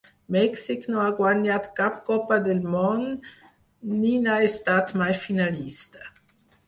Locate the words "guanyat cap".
1.19-1.99